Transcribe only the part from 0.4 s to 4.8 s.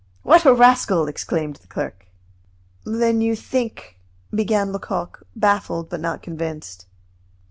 a rascal!" exclaimed the clerk. "Then you think" began